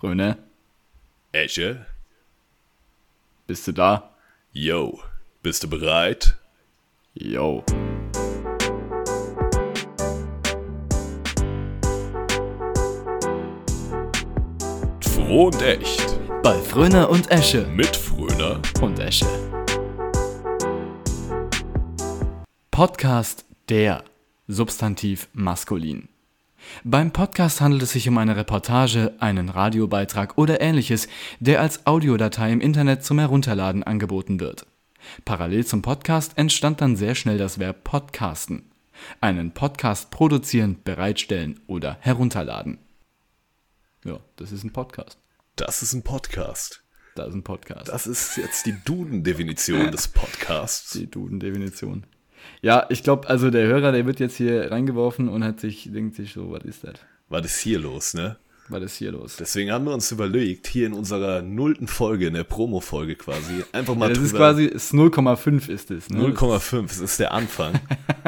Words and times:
Fröne, 0.00 0.38
Esche? 1.30 1.84
bist 3.46 3.68
du 3.68 3.72
da? 3.72 4.14
Yo, 4.50 4.98
bist 5.42 5.62
du 5.62 5.68
bereit? 5.68 6.38
Yo. 7.12 7.62
Froh 15.02 15.48
und 15.48 15.60
echt. 15.60 16.18
Bei 16.42 16.58
Fröne 16.62 17.06
und 17.06 17.30
Esche. 17.30 17.66
Mit 17.66 17.94
Fröner. 17.94 18.62
Und 18.80 18.98
Esche. 18.98 19.26
Podcast 22.70 23.44
der 23.68 24.02
Substantiv 24.48 25.28
maskulin. 25.34 26.09
Beim 26.84 27.12
Podcast 27.12 27.60
handelt 27.60 27.82
es 27.82 27.92
sich 27.92 28.08
um 28.08 28.18
eine 28.18 28.36
Reportage, 28.36 29.14
einen 29.18 29.48
Radiobeitrag 29.48 30.38
oder 30.38 30.60
ähnliches, 30.60 31.08
der 31.40 31.60
als 31.60 31.86
Audiodatei 31.86 32.52
im 32.52 32.60
Internet 32.60 33.04
zum 33.04 33.18
Herunterladen 33.18 33.82
angeboten 33.82 34.40
wird. 34.40 34.66
Parallel 35.24 35.66
zum 35.66 35.82
Podcast 35.82 36.32
entstand 36.36 36.80
dann 36.80 36.96
sehr 36.96 37.14
schnell 37.14 37.38
das 37.38 37.58
Verb 37.58 37.84
podcasten. 37.84 38.70
Einen 39.20 39.52
Podcast 39.52 40.10
produzieren, 40.10 40.76
bereitstellen 40.84 41.60
oder 41.66 41.96
herunterladen. 42.00 42.78
Ja, 44.04 44.18
das 44.36 44.52
ist 44.52 44.64
ein 44.64 44.72
Podcast. 44.72 45.18
Das 45.56 45.82
ist 45.82 45.92
ein 45.92 46.02
Podcast. 46.02 46.82
Das 47.14 47.28
ist 47.28 47.34
ein 47.34 47.42
Podcast. 47.42 47.88
Das 47.88 48.06
ist 48.06 48.36
jetzt 48.36 48.66
die 48.66 48.74
Duden-Definition 48.84 49.90
des 49.90 50.08
Podcasts. 50.08 50.92
die 50.92 51.10
Duden-Definition. 51.10 52.04
Ja, 52.62 52.86
ich 52.90 53.02
glaube, 53.02 53.28
also 53.28 53.50
der 53.50 53.66
Hörer, 53.66 53.92
der 53.92 54.06
wird 54.06 54.20
jetzt 54.20 54.36
hier 54.36 54.70
reingeworfen 54.70 55.28
und 55.28 55.42
hat 55.44 55.60
sich, 55.60 55.90
denkt 55.92 56.14
sich 56.16 56.32
so, 56.32 56.50
was 56.52 56.64
ist 56.64 56.84
das? 56.84 56.94
Was 57.28 57.46
ist 57.46 57.60
hier 57.60 57.78
los, 57.78 58.14
ne? 58.14 58.36
Was 58.68 58.82
ist 58.84 58.96
hier 58.98 59.10
los? 59.12 59.36
Deswegen 59.36 59.72
haben 59.72 59.84
wir 59.84 59.92
uns 59.94 60.12
überlegt, 60.12 60.68
hier 60.68 60.86
in 60.86 60.92
unserer 60.92 61.42
nullten 61.42 61.88
Folge, 61.88 62.28
in 62.28 62.34
der 62.34 62.44
Promo-Folge 62.44 63.16
quasi, 63.16 63.64
einfach 63.72 63.96
mal 63.96 64.08
Ja, 64.08 64.14
das 64.14 64.22
ist 64.22 64.30
drüber- 64.32 64.38
quasi, 64.38 64.64
ist 64.66 64.92
0,5 64.94 65.68
ist 65.68 65.90
es. 65.90 66.08
Ne? 66.08 66.20
0,5, 66.20 66.82
das 66.86 66.98
ist 67.00 67.18
der 67.18 67.32
Anfang. 67.34 67.80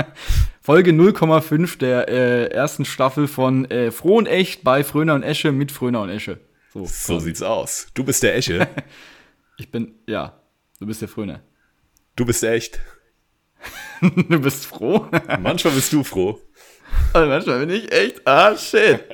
Folge 0.61 0.91
0,5 0.93 1.79
der 1.79 2.09
äh, 2.09 2.47
ersten 2.49 2.85
Staffel 2.85 3.29
von 3.29 3.71
äh, 3.71 3.91
Froh 3.93 4.17
und 4.19 4.27
Echt 4.27 4.65
bei 4.65 4.83
Fröner 4.85 5.15
und 5.15 5.23
Esche 5.23 5.53
mit 5.53 5.71
Fröner 5.73 6.03
und 6.03 6.09
Esche. 6.11 6.39
So, 6.73 6.87
So 6.87 7.15
quasi. 7.15 7.27
sieht's 7.27 7.43
aus. 7.43 7.87
Du 7.95 8.03
bist 8.05 8.23
der 8.23 8.37
Esche. 8.37 8.67
Ich 9.59 9.71
bin, 9.71 9.93
ja, 10.09 10.41
du 10.81 10.87
bist 10.87 11.03
der 11.03 11.09
Fröner. 11.09 11.41
Du 12.17 12.25
bist 12.25 12.43
echt. 12.43 12.81
du 14.01 14.41
bist 14.41 14.67
froh? 14.67 15.07
Manchmal 15.41 15.75
bist 15.75 15.93
du 15.93 16.05
froh. 16.05 16.41
Und 17.15 17.29
manchmal 17.29 17.67
bin 17.67 17.77
ich 17.77 17.93
echt, 17.93 18.27
ah, 18.27 18.57
shit. 18.57 19.05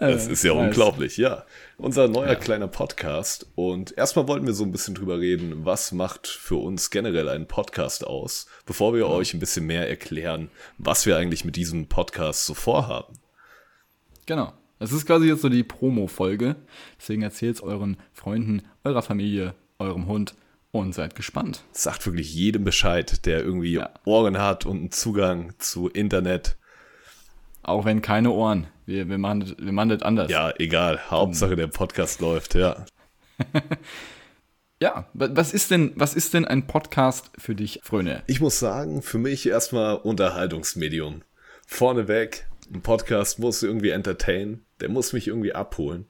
Das 0.00 0.26
ist 0.26 0.42
ja 0.44 0.54
nice. 0.54 0.64
unglaublich, 0.64 1.16
ja. 1.16 1.44
Unser 1.76 2.08
neuer 2.08 2.34
kleiner 2.34 2.68
Podcast. 2.68 3.46
Und 3.54 3.96
erstmal 3.96 4.26
wollten 4.28 4.46
wir 4.46 4.52
so 4.52 4.64
ein 4.64 4.72
bisschen 4.72 4.94
drüber 4.94 5.18
reden, 5.18 5.64
was 5.64 5.92
macht 5.92 6.26
für 6.26 6.56
uns 6.56 6.90
generell 6.90 7.28
einen 7.28 7.46
Podcast 7.46 8.04
aus, 8.06 8.46
bevor 8.66 8.94
wir 8.94 9.08
euch 9.08 9.34
ein 9.34 9.40
bisschen 9.40 9.66
mehr 9.66 9.88
erklären, 9.88 10.50
was 10.76 11.06
wir 11.06 11.16
eigentlich 11.16 11.44
mit 11.44 11.56
diesem 11.56 11.86
Podcast 11.86 12.46
so 12.46 12.54
vorhaben. 12.54 13.14
Genau. 14.26 14.52
Das 14.78 14.92
ist 14.92 15.06
quasi 15.06 15.26
jetzt 15.26 15.42
so 15.42 15.48
die 15.48 15.64
Promo-Folge. 15.64 16.56
Deswegen 17.00 17.22
erzählt's 17.22 17.60
euren 17.60 17.96
Freunden, 18.12 18.62
eurer 18.84 19.02
Familie, 19.02 19.54
eurem 19.78 20.06
Hund 20.06 20.34
und 20.70 20.94
seid 20.94 21.14
gespannt. 21.14 21.62
Sagt 21.72 22.06
wirklich 22.06 22.34
jedem 22.34 22.64
Bescheid, 22.64 23.24
der 23.26 23.42
irgendwie 23.42 23.74
Ja. 23.74 23.90
Ohren 24.04 24.38
hat 24.38 24.66
und 24.66 24.76
einen 24.78 24.90
Zugang 24.90 25.54
zu 25.58 25.88
Internet. 25.88 26.56
Auch 27.62 27.84
wenn 27.84 28.02
keine 28.02 28.30
Ohren. 28.30 28.66
Wir, 28.86 29.08
wir, 29.08 29.18
machen, 29.18 29.40
das, 29.40 29.54
wir 29.58 29.72
machen 29.72 29.90
das 29.90 30.02
anders. 30.02 30.30
Ja, 30.30 30.52
egal. 30.58 30.98
Hauptsache 31.10 31.56
der 31.56 31.66
Podcast 31.66 32.20
läuft, 32.20 32.54
ja. 32.54 32.84
Ja, 34.80 35.08
wa- 35.12 35.30
was 35.32 35.52
ist 35.52 35.70
denn, 35.72 35.92
was 35.96 36.14
ist 36.14 36.34
denn 36.34 36.44
ein 36.44 36.66
Podcast 36.68 37.32
für 37.36 37.54
dich, 37.56 37.80
Fröne? 37.82 38.22
Ich 38.28 38.40
muss 38.40 38.60
sagen, 38.60 39.02
für 39.02 39.18
mich 39.18 39.46
erstmal 39.48 39.96
Unterhaltungsmedium. 39.96 41.22
Vorneweg, 41.66 42.46
ein 42.72 42.80
Podcast 42.80 43.40
muss 43.40 43.62
irgendwie 43.64 43.90
entertainen, 43.90 44.64
der 44.80 44.88
muss 44.88 45.12
mich 45.12 45.26
irgendwie 45.26 45.52
abholen. 45.52 46.06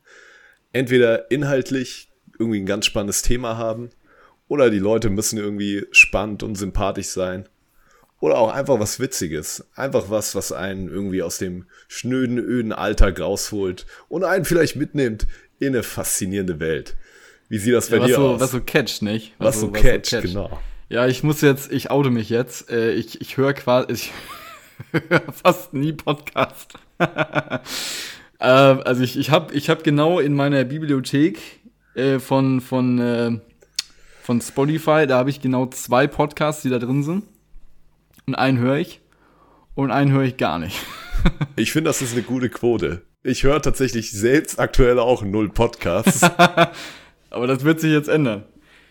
Entweder 0.72 1.30
inhaltlich 1.30 2.10
irgendwie 2.38 2.60
ein 2.60 2.66
ganz 2.66 2.84
spannendes 2.84 3.22
Thema 3.22 3.56
haben, 3.56 3.88
oder 4.48 4.70
die 4.70 4.78
Leute 4.78 5.10
müssen 5.10 5.38
irgendwie 5.38 5.86
spannend 5.92 6.42
und 6.42 6.56
sympathisch 6.56 7.08
sein. 7.08 7.48
Oder 8.20 8.38
auch 8.38 8.52
einfach 8.52 8.80
was 8.80 8.98
Witziges. 8.98 9.68
Einfach 9.76 10.10
was, 10.10 10.34
was 10.34 10.50
einen 10.50 10.88
irgendwie 10.88 11.22
aus 11.22 11.38
dem 11.38 11.66
schnöden, 11.86 12.38
öden 12.38 12.72
Alltag 12.72 13.20
rausholt 13.20 13.86
und 14.08 14.24
einen 14.24 14.44
vielleicht 14.44 14.74
mitnimmt 14.74 15.28
in 15.60 15.68
eine 15.68 15.82
faszinierende 15.82 16.58
Welt. 16.58 16.96
Wie 17.48 17.58
sieht 17.58 17.74
das 17.74 17.90
bei 17.90 18.00
was, 18.00 18.08
dir 18.08 18.16
so, 18.16 18.28
aus? 18.30 18.40
was 18.40 18.50
so 18.50 18.60
catcht, 18.60 19.02
nicht? 19.02 19.34
was 19.38 19.60
so 19.60 19.70
catcht, 19.70 20.22
genau. 20.22 20.58
Ja, 20.88 21.06
ich 21.06 21.22
muss 21.22 21.40
jetzt, 21.42 21.70
ich 21.70 21.90
oute 21.90 22.10
mich 22.10 22.28
jetzt. 22.30 22.70
Äh, 22.70 22.92
ich 22.92 23.20
ich 23.20 23.36
höre 23.36 23.52
quasi, 23.52 23.92
ich 23.92 24.12
höre 24.90 25.32
fast 25.32 25.72
nie 25.74 25.92
Podcast. 25.92 26.72
ähm, 26.98 27.60
also 28.40 29.02
ich, 29.02 29.18
ich 29.18 29.30
habe 29.30 29.54
ich 29.54 29.70
hab 29.70 29.84
genau 29.84 30.18
in 30.18 30.34
meiner 30.34 30.64
Bibliothek 30.64 31.38
äh, 31.94 32.18
von, 32.18 32.60
von, 32.60 32.98
äh, 32.98 33.38
von 34.28 34.42
Spotify, 34.42 35.06
da 35.06 35.16
habe 35.16 35.30
ich 35.30 35.40
genau 35.40 35.64
zwei 35.68 36.06
Podcasts, 36.06 36.60
die 36.60 36.68
da 36.68 36.78
drin 36.78 37.02
sind. 37.02 37.24
Und 38.26 38.34
einen 38.34 38.58
höre 38.58 38.76
ich 38.76 39.00
und 39.74 39.90
einen 39.90 40.12
höre 40.12 40.24
ich 40.24 40.36
gar 40.36 40.58
nicht. 40.58 40.76
Ich 41.56 41.72
finde, 41.72 41.88
das 41.88 42.00
ist 42.02 42.12
eine 42.12 42.22
gute 42.22 42.48
Quote. 42.50 43.02
Ich 43.24 43.42
höre 43.42 43.60
tatsächlich 43.60 44.12
selbst 44.12 44.60
aktuell 44.60 44.98
auch 45.00 45.22
null 45.22 45.48
Podcasts. 45.48 46.22
Aber 47.30 47.46
das 47.48 47.64
wird 47.64 47.80
sich 47.80 47.90
jetzt 47.90 48.08
ändern. 48.08 48.44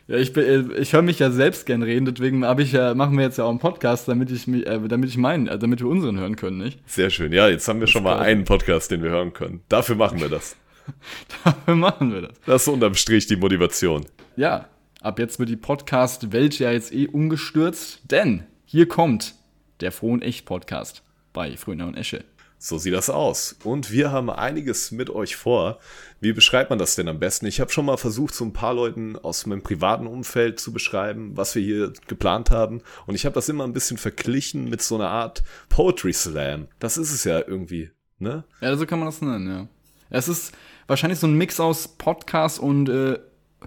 Ja, 0.08 0.18
ich, 0.18 0.34
bin- 0.34 0.74
äh, 0.74 0.78
ich 0.80 0.92
höre 0.92 1.04
mich 1.04 1.20
ja 1.20 1.30
selbst 1.32 1.66
gern 1.68 1.84
reden, 1.84 2.04
deswegen 2.06 2.44
hab 2.46 2.60
ich 2.60 2.74
ja, 2.74 2.96
machen 2.96 3.16
wir 3.16 3.24
jetzt 3.24 3.38
ja 3.38 3.46
auch 3.46 3.50
einen 3.52 3.60
Podcast, 3.60 4.08
damit 4.10 4.30
ich 4.32 4.46
mich, 4.48 4.66
äh, 4.68 4.80
damit 4.90 5.08
ich 5.10 5.18
meinen, 5.18 5.48
äh, 5.48 5.58
damit 5.60 5.80
wir 5.80 5.88
unseren 5.88 6.20
hören 6.20 6.36
können, 6.36 6.58
nicht? 6.58 6.80
Sehr 6.86 7.10
schön. 7.12 7.32
Ja, 7.32 7.48
jetzt 7.48 7.66
haben 7.70 7.80
wir 7.80 7.88
schon 7.88 8.04
mal 8.04 8.20
einen 8.20 8.44
Podcast, 8.44 8.92
den 8.92 9.02
wir 9.04 9.12
hören 9.12 9.32
können. 9.32 9.62
Dafür 9.70 9.96
machen 9.96 10.20
wir 10.20 10.28
das. 10.30 10.58
Dafür 11.46 11.76
machen 11.76 12.12
wir 12.14 12.24
das. 12.24 12.34
Das 12.46 12.62
ist 12.64 12.68
unterm 12.68 12.96
Strich 12.96 13.28
die 13.28 13.38
Motivation. 13.38 14.06
Ja, 14.36 14.66
ab 15.02 15.20
jetzt 15.20 15.40
wird 15.40 15.50
die 15.50 15.56
Podcast-Welt 15.56 16.60
ja 16.60 16.72
jetzt 16.72 16.94
eh 16.94 17.08
umgestürzt, 17.08 18.02
denn 18.10 18.44
hier 18.66 18.88
kommt 18.88 19.36
der 19.80 19.92
Froh 19.92 20.12
und 20.12 20.22
Echt 20.22 20.46
Podcast 20.46 21.04
bei 21.34 21.56
Fröner 21.58 21.88
und 21.88 21.96
Esche. 21.96 22.24
So 22.60 22.80
sieht 22.80 22.96
das 22.96 23.12
aus. 23.12 23.56
Und 23.64 23.92
wir 23.92 24.12
haben 24.12 24.32
einiges 24.32 24.92
mit 24.92 25.12
euch 25.12 25.36
vor. 25.36 25.78
Wie 26.20 26.34
beschreibt 26.34 26.72
man 26.72 26.80
das 26.80 26.96
denn 26.96 27.08
am 27.08 27.20
besten? 27.20 27.46
Ich 27.46 27.60
habe 27.60 27.72
schon 27.72 27.86
mal 27.86 27.98
versucht, 27.98 28.34
so 28.34 28.44
ein 28.44 28.54
paar 28.54 28.74
Leuten 28.74 29.16
aus 29.16 29.46
meinem 29.46 29.62
privaten 29.62 30.08
Umfeld 30.08 30.60
zu 30.60 30.74
beschreiben, 30.74 31.38
was 31.38 31.54
wir 31.54 31.62
hier 31.62 31.94
geplant 32.08 32.50
haben. 32.50 32.82
Und 33.06 33.14
ich 33.14 33.26
habe 33.26 33.36
das 33.36 33.48
immer 33.48 33.64
ein 33.64 33.74
bisschen 33.74 33.98
verglichen 33.98 34.70
mit 34.70 34.82
so 34.82 34.96
einer 34.96 35.10
Art 35.10 35.44
Poetry 35.70 36.14
Slam. 36.14 36.68
Das 36.80 36.98
ist 36.98 37.14
es 37.14 37.24
ja 37.26 37.40
irgendwie, 37.48 37.92
ne? 38.18 38.44
Ja, 38.60 38.76
so 38.76 38.88
kann 38.88 39.00
man 39.00 39.10
das 39.10 39.22
nennen, 39.22 39.48
ja. 39.48 39.68
Es 40.10 40.28
ist 40.28 40.54
wahrscheinlich 40.88 41.20
so 41.20 41.28
ein 41.28 41.38
Mix 41.38 41.60
aus 41.60 41.88
Podcast 41.88 42.60
und 42.60 42.90
äh, 42.90 43.20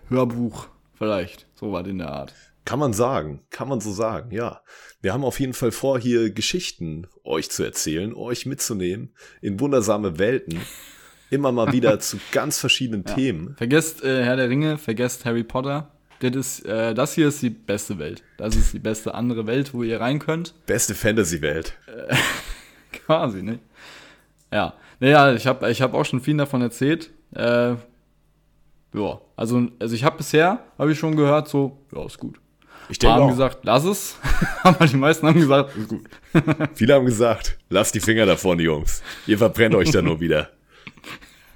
Hörbuch, 0.08 0.68
vielleicht. 1.00 1.46
So 1.54 1.72
was 1.72 1.86
in 1.88 1.98
der 1.98 2.10
Art. 2.10 2.34
Kann 2.64 2.78
man 2.78 2.92
sagen, 2.92 3.40
kann 3.50 3.68
man 3.68 3.80
so 3.80 3.90
sagen, 3.90 4.30
ja. 4.30 4.60
Wir 5.00 5.14
haben 5.14 5.24
auf 5.24 5.40
jeden 5.40 5.54
Fall 5.54 5.72
vor, 5.72 5.98
hier 5.98 6.30
Geschichten 6.30 7.06
euch 7.24 7.50
zu 7.50 7.64
erzählen, 7.64 8.14
euch 8.14 8.44
mitzunehmen 8.44 9.14
in 9.40 9.58
wundersame 9.58 10.18
Welten. 10.18 10.60
Immer 11.30 11.52
mal 11.52 11.72
wieder 11.72 11.98
zu 12.00 12.18
ganz 12.32 12.58
verschiedenen 12.60 13.04
Themen. 13.04 13.56
Vergesst 13.56 14.04
äh, 14.04 14.22
Herr 14.22 14.36
der 14.36 14.50
Ringe, 14.50 14.76
vergesst 14.76 15.24
Harry 15.24 15.42
Potter. 15.42 15.90
Das, 16.20 16.36
ist, 16.36 16.66
äh, 16.66 16.92
das 16.92 17.14
hier 17.14 17.28
ist 17.28 17.40
die 17.40 17.48
beste 17.48 17.98
Welt. 17.98 18.22
Das 18.36 18.54
ist 18.54 18.74
die 18.74 18.78
beste 18.78 19.14
andere 19.14 19.46
Welt, 19.46 19.72
wo 19.72 19.82
ihr 19.82 20.00
rein 20.00 20.18
könnt. 20.18 20.54
Beste 20.66 20.94
Fantasy-Welt. 20.94 21.72
Quasi, 23.06 23.42
ne? 23.42 23.58
Ja. 24.52 24.74
Naja, 24.98 25.32
ich 25.32 25.46
habe 25.46 25.70
ich 25.70 25.80
hab 25.80 25.94
auch 25.94 26.04
schon 26.04 26.20
viel 26.20 26.36
davon 26.36 26.60
erzählt. 26.60 27.10
Äh, 27.32 27.76
ja, 28.92 29.20
also, 29.36 29.68
also 29.78 29.94
ich 29.94 30.04
habe 30.04 30.18
bisher, 30.18 30.64
habe 30.78 30.92
ich 30.92 30.98
schon 30.98 31.16
gehört, 31.16 31.48
so, 31.48 31.78
ja, 31.94 32.04
ist 32.04 32.18
gut. 32.18 32.40
Ich 32.88 32.98
denke 32.98 33.14
haben 33.14 33.22
auch, 33.22 33.30
gesagt, 33.30 33.58
lass 33.62 33.84
es. 33.84 34.16
Aber 34.64 34.84
die 34.86 34.96
meisten 34.96 35.26
haben 35.26 35.38
gesagt, 35.38 35.76
ist 35.76 35.88
gut. 35.88 36.08
viele 36.74 36.94
haben 36.94 37.06
gesagt, 37.06 37.56
lasst 37.68 37.94
die 37.94 38.00
Finger 38.00 38.26
davon, 38.26 38.58
Jungs. 38.58 39.02
Ihr 39.26 39.38
verbrennt 39.38 39.74
euch 39.76 39.90
da 39.90 40.02
nur 40.02 40.20
wieder. 40.20 40.50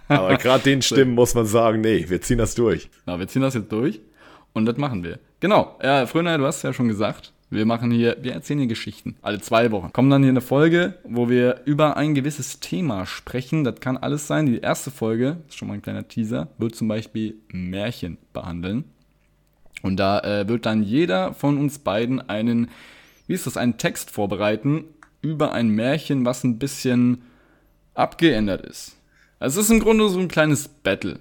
Aber 0.09 0.37
gerade 0.37 0.63
den 0.63 0.81
Stimmen 0.83 1.15
muss 1.15 1.35
man 1.35 1.47
sagen, 1.47 1.81
nee, 1.81 2.05
wir 2.09 2.21
ziehen 2.21 2.39
das 2.39 2.55
durch. 2.55 2.89
Na, 3.07 3.19
wir 3.19 3.27
ziehen 3.27 3.43
das 3.43 3.55
jetzt 3.55 3.73
durch 3.73 4.01
und 4.53 4.67
das 4.67 4.77
machen 4.77 5.03
wir. 5.03 5.19
Genau, 5.41 5.77
ja, 5.83 6.07
Fröner, 6.07 6.39
du 6.39 6.47
hast 6.47 6.63
ja 6.63 6.73
schon 6.73 6.89
gesagt, 6.89 7.34
wir 7.55 7.67
machen 7.67 7.91
hier, 7.91 8.17
wir 8.21 8.33
erzählen 8.33 8.61
hier 8.61 8.69
Geschichten. 8.69 9.17
Alle 9.23 9.41
zwei 9.41 9.71
Wochen. 9.71 9.93
Kommen 9.93 10.11
dann 10.11 10.23
hier 10.23 10.31
eine 10.31 10.41
Folge, 10.41 10.95
wo 11.05 11.29
wir 11.29 11.63
über 11.65 11.97
ein 11.97 12.15
gewisses 12.15 12.61
Thema 12.61 13.07
sprechen. 13.07 13.65
Das 13.65 13.81
kann 13.81 13.97
alles 13.97 14.27
sein. 14.27 14.47
Die 14.47 14.61
erste 14.61 14.91
Folge, 14.91 15.39
ist 15.49 15.57
schon 15.57 15.69
mal 15.69 15.75
ein 15.75 15.83
kleiner 15.83 16.09
Teaser, 16.09 16.49
wird 16.59 16.75
zum 16.75 16.89
Beispiel 16.89 17.37
Märchen 17.49 18.19
behandeln. 18.33 18.85
Und 19.83 19.97
da 19.99 20.21
äh, 20.21 20.49
wird 20.49 20.67
dann 20.67 20.83
jeder 20.83 21.35
von 21.35 21.59
uns 21.59 21.79
beiden 21.79 22.29
einen, 22.29 22.71
wie 23.27 23.35
ist 23.35 23.47
das, 23.47 23.57
einen 23.57 23.77
Text 23.77 24.11
vorbereiten 24.11 24.85
über 25.21 25.53
ein 25.53 25.69
Märchen, 25.69 26.25
was 26.25 26.45
ein 26.45 26.59
bisschen 26.59 27.23
abgeändert 27.95 28.65
ist. 28.65 28.97
Es 29.41 29.57
ist 29.57 29.71
im 29.71 29.81
Grunde 29.81 30.09
so 30.09 30.19
ein 30.19 30.29
kleines 30.29 30.69
Battle. 30.69 31.21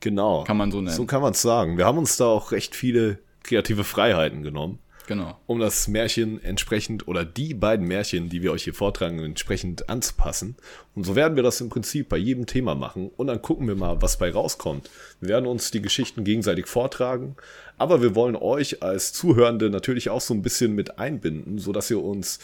Genau. 0.00 0.44
Kann 0.44 0.56
man 0.56 0.70
so 0.70 0.80
nennen. 0.80 0.94
So 0.94 1.06
kann 1.06 1.22
man 1.22 1.32
es 1.32 1.42
sagen. 1.42 1.76
Wir 1.76 1.86
haben 1.86 1.98
uns 1.98 2.16
da 2.16 2.26
auch 2.26 2.52
recht 2.52 2.74
viele 2.74 3.18
kreative 3.42 3.84
Freiheiten 3.84 4.42
genommen. 4.42 4.78
Genau. 5.06 5.38
Um 5.46 5.60
das 5.60 5.86
Märchen 5.86 6.42
entsprechend 6.42 7.06
oder 7.06 7.24
die 7.24 7.52
beiden 7.52 7.86
Märchen, 7.86 8.30
die 8.30 8.42
wir 8.42 8.52
euch 8.52 8.64
hier 8.64 8.74
vortragen, 8.74 9.18
entsprechend 9.18 9.88
anzupassen. 9.90 10.56
Und 10.94 11.04
so 11.04 11.14
werden 11.14 11.36
wir 11.36 11.42
das 11.42 11.60
im 11.60 11.68
Prinzip 11.68 12.08
bei 12.08 12.16
jedem 12.16 12.46
Thema 12.46 12.74
machen. 12.74 13.10
Und 13.16 13.26
dann 13.26 13.42
gucken 13.42 13.68
wir 13.68 13.74
mal, 13.74 14.00
was 14.00 14.18
bei 14.18 14.30
rauskommt. 14.30 14.90
Wir 15.20 15.30
werden 15.30 15.46
uns 15.46 15.70
die 15.70 15.82
Geschichten 15.82 16.24
gegenseitig 16.24 16.66
vortragen. 16.66 17.36
Aber 17.76 18.00
wir 18.00 18.14
wollen 18.14 18.36
euch 18.36 18.82
als 18.82 19.12
Zuhörende 19.12 19.68
natürlich 19.68 20.08
auch 20.08 20.20
so 20.20 20.32
ein 20.32 20.42
bisschen 20.42 20.74
mit 20.74 20.98
einbinden, 20.98 21.58
sodass 21.58 21.90
ihr 21.90 22.02
uns 22.02 22.38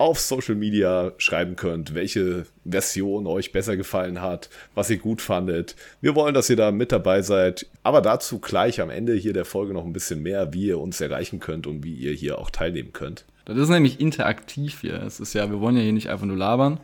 auf 0.00 0.18
Social 0.18 0.54
Media 0.54 1.12
schreiben 1.18 1.56
könnt, 1.56 1.92
welche 1.92 2.46
Version 2.64 3.26
euch 3.26 3.52
besser 3.52 3.76
gefallen 3.76 4.22
hat, 4.22 4.48
was 4.74 4.88
ihr 4.88 4.96
gut 4.96 5.20
fandet. 5.20 5.76
Wir 6.00 6.14
wollen, 6.14 6.32
dass 6.32 6.48
ihr 6.48 6.56
da 6.56 6.72
mit 6.72 6.90
dabei 6.90 7.20
seid, 7.20 7.66
aber 7.82 8.00
dazu 8.00 8.38
gleich 8.38 8.80
am 8.80 8.88
Ende 8.88 9.12
hier 9.12 9.34
der 9.34 9.44
Folge 9.44 9.74
noch 9.74 9.84
ein 9.84 9.92
bisschen 9.92 10.22
mehr, 10.22 10.54
wie 10.54 10.68
ihr 10.68 10.78
uns 10.78 11.02
erreichen 11.02 11.38
könnt 11.38 11.66
und 11.66 11.84
wie 11.84 11.92
ihr 11.92 12.12
hier 12.12 12.38
auch 12.38 12.48
teilnehmen 12.48 12.94
könnt. 12.94 13.26
Das 13.44 13.58
ist 13.58 13.68
nämlich 13.68 14.00
interaktiv 14.00 14.80
hier. 14.80 15.02
Es 15.02 15.20
ist 15.20 15.34
ja, 15.34 15.50
wir 15.50 15.60
wollen 15.60 15.76
ja 15.76 15.82
hier 15.82 15.92
nicht 15.92 16.08
einfach 16.08 16.26
nur 16.26 16.38
labern, 16.38 16.80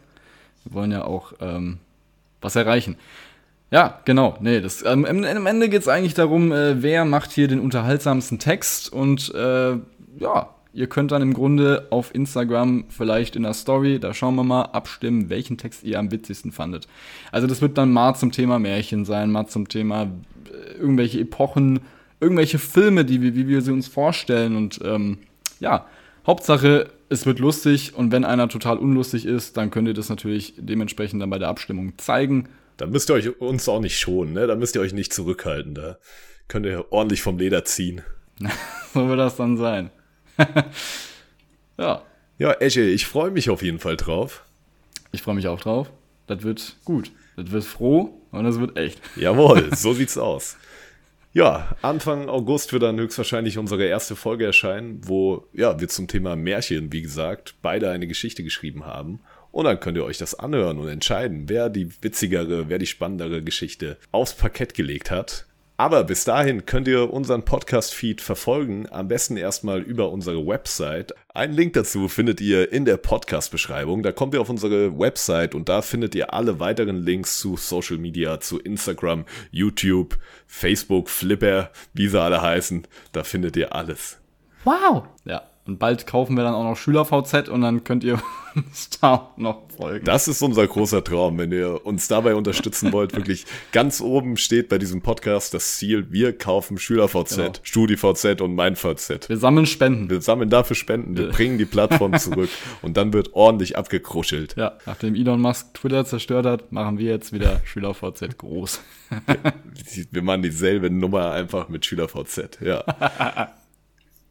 wir 0.65 0.75
wollen 0.75 0.93
ja 0.93 1.05
auch 1.07 1.33
ähm, 1.41 1.79
was 2.43 2.55
erreichen. 2.55 2.97
Ja, 3.71 3.99
genau. 4.05 4.37
Nee, 4.41 4.61
das, 4.61 4.85
ähm, 4.85 5.07
am 5.07 5.47
Ende 5.47 5.71
geht 5.71 5.81
es 5.81 5.89
eigentlich 5.89 6.15
darum, 6.15 6.53
äh, 6.53 6.83
wer 6.83 7.07
macht 7.07 7.33
hier 7.33 7.49
den 7.49 7.61
unterhaltsamsten 7.61 8.39
Text 8.39 8.93
und 8.93 9.35
äh, 9.35 9.79
ja, 10.19 10.51
Ihr 10.77 10.89
könnt 10.89 11.11
dann 11.11 11.23
im 11.23 11.33
Grunde 11.33 11.87
auf 11.89 12.15
Instagram 12.15 12.85
vielleicht 12.91 13.35
in 13.35 13.45
der 13.45 13.55
Story, 13.55 13.99
da 13.99 14.13
schauen 14.13 14.35
wir 14.35 14.45
mal, 14.45 14.61
abstimmen, 14.61 15.31
welchen 15.31 15.57
Text 15.57 15.83
ihr 15.85 15.99
am 15.99 16.11
witzigsten 16.11 16.53
fandet. 16.53 16.87
Also 17.33 17.47
das 17.47 17.63
wird 17.63 17.79
dann 17.79 17.91
mal 17.91 18.15
zum 18.15 18.31
Thema 18.31 18.59
Märchen 18.59 19.07
sein, 19.07 19.33
mal 19.33 19.47
zum 19.47 19.69
Thema 19.69 20.03
äh, 20.03 20.75
irgendwelche 20.79 21.19
Epochen, 21.21 21.81
irgendwelche 22.21 22.59
Filme, 22.59 23.07
die, 23.07 23.23
wie 23.23 23.49
wir 23.49 23.63
sie 23.63 23.73
uns 23.73 23.89
vorstellen. 23.89 24.55
Und 24.55 24.79
ähm, 24.85 25.17
ja, 25.61 25.87
Hauptsache, 26.27 26.91
es 27.09 27.25
wird 27.25 27.39
lustig 27.39 27.95
und 27.95 28.13
wenn 28.13 28.27
einer 28.27 28.51
total 28.51 28.77
unlustig 28.77 29.25
ist, 29.25 29.57
dann 29.57 29.71
könnt 29.71 29.89
ihr 29.89 29.95
das 29.95 30.11
natürlich 30.11 30.57
dementsprechend 30.59 31.23
dann 31.23 31.31
bei 31.31 31.39
der 31.39 31.49
Abstimmung 31.49 31.97
zeigen. 31.97 32.51
Da 32.77 32.85
müsst 32.85 33.09
ihr 33.09 33.15
euch 33.15 33.41
uns 33.41 33.67
auch 33.67 33.81
nicht 33.81 33.99
schonen, 33.99 34.35
ne? 34.35 34.47
Da 34.47 34.57
müsst 34.57 34.75
ihr 34.75 34.83
euch 34.83 34.93
nicht 34.93 35.15
zurückhalten. 35.15 35.75
Da 35.75 35.97
könnt 36.49 36.67
ihr 36.67 36.93
ordentlich 36.93 37.23
vom 37.23 37.39
Leder 37.39 37.65
ziehen. 37.65 38.03
so 38.93 39.09
wird 39.09 39.19
das 39.19 39.37
dann 39.37 39.57
sein. 39.57 39.91
ja. 41.79 42.03
Ja, 42.39 42.53
Esche, 42.53 42.83
ich 42.83 43.07
freue 43.07 43.31
mich 43.31 43.49
auf 43.49 43.63
jeden 43.63 43.79
Fall 43.79 43.97
drauf. 43.97 44.45
Ich 45.13 45.23
freue 45.23 45.35
mich 45.35 45.49
auch 45.49 45.61
drauf. 45.61 45.91
Das 46.27 46.43
wird 46.43 46.77
gut. 46.85 47.11
Das 47.37 47.51
wird 47.51 47.65
froh 47.65 48.21
und 48.31 48.45
das 48.45 48.61
wird 48.61 48.77
echt. 48.77 49.01
Jawohl, 49.17 49.75
so 49.75 49.93
sieht's 49.93 50.19
aus. 50.19 50.57
Ja, 51.33 51.77
Anfang 51.83 52.31
August 52.31 52.73
wird 52.73 52.83
dann 52.83 52.99
höchstwahrscheinlich 52.99 53.59
unsere 53.59 53.85
erste 53.85 54.17
Folge 54.17 54.47
erscheinen, 54.47 55.01
wo 55.03 55.47
ja, 55.53 55.79
wir 55.79 55.89
zum 55.89 56.09
Thema 56.09 56.35
Märchen, 56.35 56.93
wie 56.93 57.03
gesagt, 57.03 57.57
beide 57.61 57.91
eine 57.91 58.07
Geschichte 58.07 58.43
geschrieben 58.43 58.87
haben. 58.87 59.21
Und 59.53 59.67
dann 59.67 59.81
könnt 59.81 59.97
ihr 59.97 60.05
euch 60.05 60.19
das 60.19 60.35
anhören 60.35 60.79
und 60.79 60.89
entscheiden, 60.89 61.49
wer 61.49 61.69
die 61.69 61.91
witzigere, 62.03 62.69
wer 62.69 62.79
die 62.79 62.87
spannendere 62.87 63.43
Geschichte 63.43 63.99
aufs 64.13 64.35
Parkett 64.35 64.75
gelegt 64.75 65.11
hat. 65.11 65.47
Aber 65.79 66.05
bis 66.05 66.25
dahin 66.25 66.65
könnt 66.65 66.89
ihr 66.89 67.13
unseren 67.13 67.45
Podcast-Feed 67.45 68.23
verfolgen, 68.23 68.87
am 68.91 69.09
besten 69.09 69.37
erstmal 69.37 69.83
über 69.83 70.11
unsere 70.11 70.47
Website. 70.47 71.13
Einen 71.35 71.53
Link 71.53 71.75
dazu 71.75 72.09
findet 72.09 72.41
ihr 72.41 72.73
in 72.73 72.87
der 72.87 72.97
Podcast-Beschreibung. 72.97 74.03
Da 74.03 74.13
kommt 74.13 74.33
ihr 74.33 74.41
auf 74.41 74.49
unsere 74.49 74.99
Website 74.99 75.55
und 75.55 75.69
da 75.69 75.83
findet 75.83 76.15
ihr 76.15 76.33
alle 76.33 76.61
weiteren 76.61 76.97
Links 76.97 77.39
zu 77.39 77.59
Social 77.59 77.99
Media, 77.99 78.41
zu 78.41 78.59
Instagram, 78.59 79.27
YouTube, 79.51 80.17
Facebook, 80.47 81.11
Flipper, 81.11 81.71
wie 81.93 82.09
sie 82.09 82.21
alle 82.21 82.41
heißen. 82.41 82.87
Da 83.13 83.23
findet 83.23 83.55
ihr 83.57 83.75
alles. 83.75 84.19
Wow! 84.67 85.05
Ja, 85.25 85.43
und 85.65 85.79
bald 85.79 86.09
kaufen 86.09 86.37
wir 86.37 86.43
dann 86.43 86.55
auch 86.55 86.65
noch 86.65 86.77
Schüler-VZ 86.77 87.49
und 87.49 87.61
dann 87.61 87.85
könnt 87.85 88.03
ihr 88.03 88.21
uns 88.57 88.91
da 89.01 89.31
noch 89.37 89.71
folgen. 89.77 90.05
Das 90.05 90.27
ist 90.27 90.43
unser 90.43 90.67
großer 90.67 91.05
Traum, 91.05 91.39
wenn 91.39 91.53
ihr 91.53 91.87
uns 91.87 92.09
dabei 92.09 92.35
unterstützen 92.35 92.93
wollt. 92.93 93.13
Wirklich 93.17 93.47
ganz 93.71 94.01
oben 94.01 94.37
steht 94.37 94.69
bei 94.69 94.79
diesem 94.79 95.03
Podcast 95.03 95.55
das 95.55 95.77
Ziel, 95.77 96.11
wir 96.11 96.37
kaufen 96.37 96.79
Schüler-VZ, 96.79 97.37
genau. 97.37 97.53
Studi-VZ 97.63 98.41
und 98.41 98.57
mein 98.57 98.75
VZ. 98.75 99.29
Wir 99.29 99.37
sammeln 99.37 99.67
Spenden. 99.67 100.11
Wir 100.11 100.21
sammeln 100.21 100.51
dafür 100.51 100.75
Spenden, 100.75 101.17
wir 101.17 101.29
bringen 101.29 101.59
die 101.59 101.65
Plattform 101.65 102.15
zurück 102.19 102.51
und 102.83 102.97
dann 102.97 103.13
wird 103.13 103.35
ordentlich 103.35 103.79
abgekruschelt. 103.79 104.57
Ja, 104.57 104.73
nachdem 104.85 105.15
Elon 105.15 105.41
Musk 105.41 105.75
Twitter 105.75 106.05
zerstört 106.05 106.45
hat, 106.45 106.73
machen 106.73 106.99
wir 106.99 107.07
jetzt 107.07 107.33
wieder 107.33 107.61
Schüler-VZ 107.65 108.37
groß. 108.37 108.81
wir 110.11 110.23
machen 110.23 110.43
dieselbe 110.43 110.91
Nummer 110.91 111.31
einfach 111.31 111.69
mit 111.69 111.87
Schüler-VZ, 111.87 112.59
ja. 112.63 112.85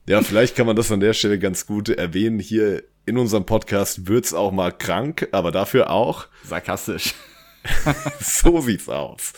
Ja, 0.08 0.22
vielleicht 0.22 0.56
kann 0.56 0.68
man 0.68 0.76
das 0.76 0.92
an 0.92 1.00
der 1.00 1.14
Stelle 1.14 1.40
ganz 1.40 1.66
gut 1.66 1.90
erwähnen. 1.90 2.40
Hier 2.40 2.84
in 3.08 3.18
unserem 3.18 3.46
Podcast 3.46 4.08
wird's 4.08 4.34
auch 4.34 4.52
mal 4.52 4.72
krank, 4.72 5.28
aber 5.32 5.52
dafür 5.52 5.90
auch 5.90 6.28
sarkastisch. 6.44 7.16
so 8.20 8.62
sieht's 8.62 8.88
aus. 8.88 9.34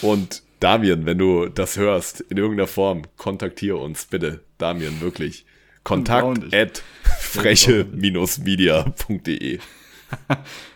Und 0.00 0.42
Damien, 0.60 1.06
wenn 1.06 1.18
du 1.18 1.48
das 1.48 1.76
hörst, 1.76 2.20
in 2.20 2.36
irgendeiner 2.36 2.66
Form, 2.66 3.02
kontaktiere 3.16 3.76
uns 3.76 4.06
bitte. 4.06 4.40
Damien, 4.58 5.00
wirklich. 5.00 5.46
Kontakt 5.84 6.52
at 6.52 6.82
freche-media.de. 7.20 9.60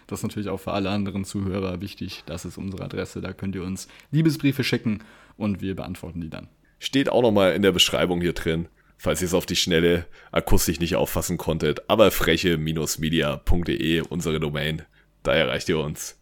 Das 0.08 0.18
ist 0.18 0.24
natürlich 0.24 0.50
auch 0.50 0.60
für 0.60 0.72
alle 0.72 0.90
anderen 0.90 1.24
Zuhörer 1.24 1.80
wichtig. 1.80 2.22
Das 2.26 2.44
ist 2.44 2.58
unsere 2.58 2.84
Adresse. 2.84 3.22
Da 3.22 3.32
könnt 3.32 3.54
ihr 3.54 3.62
uns 3.62 3.88
Liebesbriefe 4.10 4.62
schicken 4.62 4.98
und 5.38 5.62
wir 5.62 5.74
beantworten 5.74 6.20
die 6.20 6.28
dann. 6.28 6.48
Steht 6.82 7.08
auch 7.08 7.22
nochmal 7.22 7.54
in 7.54 7.62
der 7.62 7.70
Beschreibung 7.70 8.20
hier 8.20 8.32
drin, 8.32 8.66
falls 8.98 9.22
ihr 9.22 9.28
es 9.28 9.34
auf 9.34 9.46
die 9.46 9.54
Schnelle 9.54 10.04
akustisch 10.32 10.80
nicht 10.80 10.96
auffassen 10.96 11.38
konntet. 11.38 11.88
Aber 11.88 12.10
freche-media.de, 12.10 14.00
unsere 14.00 14.40
Domain, 14.40 14.82
da 15.22 15.32
erreicht 15.32 15.68
ihr 15.68 15.78
uns. 15.78 16.18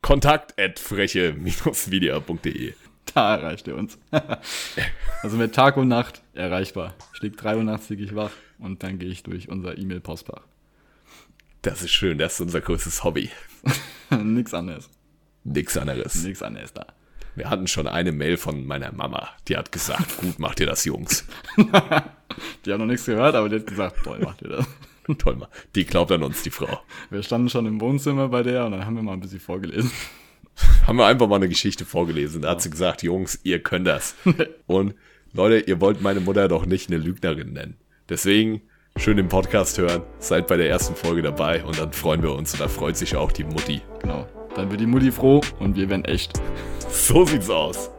Kontakt 0.00 0.58
at 0.58 0.80
freche-media.de. 0.80 2.72
Da 3.14 3.36
erreicht 3.36 3.68
ihr 3.68 3.76
uns. 3.76 3.96
also 5.22 5.36
mit 5.36 5.54
Tag 5.54 5.76
und 5.76 5.86
Nacht 5.86 6.20
erreichbar. 6.34 6.96
Ich 7.14 7.22
lieg 7.22 7.36
3 7.36 7.58
Uhr 7.58 7.62
nachts 7.62 7.88
ich 7.88 8.16
wach 8.16 8.32
und 8.58 8.82
dann 8.82 8.98
gehe 8.98 9.10
ich 9.10 9.22
durch 9.22 9.48
unser 9.48 9.78
E-Mail-Postfach. 9.78 10.42
Das 11.62 11.80
ist 11.80 11.92
schön, 11.92 12.18
das 12.18 12.34
ist 12.34 12.40
unser 12.40 12.60
größtes 12.60 13.04
Hobby. 13.04 13.30
Nix 14.10 14.52
anderes. 14.52 14.90
Nix 15.44 15.76
anderes. 15.76 16.24
Nix 16.24 16.42
anderes 16.42 16.72
da. 16.72 16.86
Wir 17.34 17.48
hatten 17.48 17.66
schon 17.66 17.86
eine 17.86 18.12
Mail 18.12 18.36
von 18.36 18.66
meiner 18.66 18.92
Mama. 18.92 19.28
Die 19.48 19.56
hat 19.56 19.72
gesagt, 19.72 20.18
gut 20.18 20.38
macht 20.38 20.60
ihr 20.60 20.66
das, 20.66 20.84
Jungs. 20.84 21.24
die 21.56 22.72
hat 22.72 22.78
noch 22.78 22.86
nichts 22.86 23.06
gehört, 23.06 23.34
aber 23.34 23.48
die 23.48 23.56
hat 23.56 23.66
gesagt, 23.66 24.04
toll 24.04 24.18
macht 24.20 24.42
ihr 24.42 24.50
das. 24.50 24.66
toll 25.18 25.36
mal. 25.36 25.48
Die 25.74 25.84
glaubt 25.84 26.12
an 26.12 26.22
uns, 26.22 26.42
die 26.42 26.50
Frau. 26.50 26.80
Wir 27.10 27.22
standen 27.22 27.48
schon 27.48 27.66
im 27.66 27.80
Wohnzimmer 27.80 28.28
bei 28.28 28.42
der 28.42 28.66
und 28.66 28.72
dann 28.72 28.84
haben 28.84 28.96
wir 28.96 29.02
mal 29.02 29.14
ein 29.14 29.20
bisschen 29.20 29.40
vorgelesen. 29.40 29.90
haben 30.86 30.96
wir 30.96 31.06
einfach 31.06 31.26
mal 31.26 31.36
eine 31.36 31.48
Geschichte 31.48 31.84
vorgelesen. 31.84 32.42
Da 32.42 32.50
hat 32.50 32.62
sie 32.62 32.70
gesagt, 32.70 33.02
Jungs, 33.02 33.40
ihr 33.42 33.62
könnt 33.62 33.86
das. 33.86 34.14
und 34.66 34.94
Leute, 35.32 35.66
ihr 35.66 35.80
wollt 35.80 36.02
meine 36.02 36.20
Mutter 36.20 36.48
doch 36.48 36.66
nicht 36.66 36.90
eine 36.90 36.98
Lügnerin 36.98 37.54
nennen. 37.54 37.76
Deswegen 38.08 38.60
schön 38.96 39.16
den 39.16 39.28
Podcast 39.28 39.78
hören, 39.78 40.02
seid 40.18 40.46
bei 40.46 40.58
der 40.58 40.68
ersten 40.68 40.94
Folge 40.94 41.22
dabei 41.22 41.64
und 41.64 41.78
dann 41.78 41.92
freuen 41.92 42.22
wir 42.22 42.34
uns 42.34 42.52
und 42.52 42.60
da 42.60 42.68
freut 42.68 42.98
sich 42.98 43.16
auch 43.16 43.32
die 43.32 43.44
Mutti. 43.44 43.80
Genau. 44.00 44.28
Dann 44.54 44.70
wird 44.70 44.82
die 44.82 44.86
Mutti 44.86 45.10
froh 45.10 45.40
und 45.58 45.76
wir 45.76 45.88
werden 45.88 46.04
echt. 46.04 46.38
So 47.12 47.24
sieht's 47.24 47.48
aus. 47.48 47.90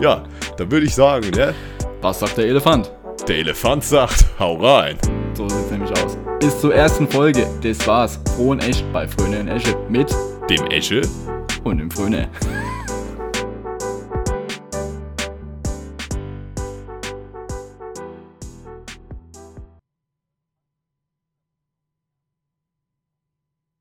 Ja, 0.00 0.22
dann 0.56 0.70
würde 0.70 0.86
ich 0.86 0.94
sagen, 0.94 1.28
ne? 1.30 1.54
Was 2.00 2.20
sagt 2.20 2.38
der 2.38 2.46
Elefant? 2.46 2.90
Der 3.26 3.36
Elefant 3.36 3.84
sagt, 3.84 4.24
hau 4.38 4.54
rein. 4.54 4.96
So 5.34 5.48
sieht's 5.48 5.70
nämlich 5.70 5.90
aus. 6.02 6.16
Bis 6.40 6.60
zur 6.60 6.74
ersten 6.74 7.08
Folge. 7.08 7.46
Das 7.62 7.86
war's. 7.86 8.18
Froh 8.36 8.50
und 8.50 8.64
echt 8.64 8.90
bei 8.92 9.06
Fröne 9.06 9.40
und 9.40 9.48
Esche 9.48 9.76
mit 9.88 10.14
dem 10.48 10.66
Esche 10.66 11.02
und 11.64 11.78
dem 11.78 11.90
Fröne. 11.90 12.28